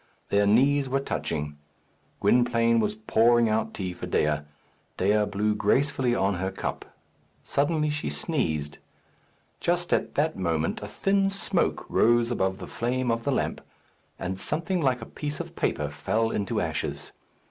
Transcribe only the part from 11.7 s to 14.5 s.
rose above the flame of the lamp, and